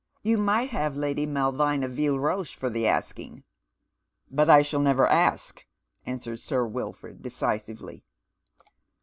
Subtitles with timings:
[0.23, 3.43] You might have Lady Malvina Vielleroche for the asking."
[4.31, 5.63] "But I never shall ask,"
[6.07, 8.03] answers Sir Wilford decisively.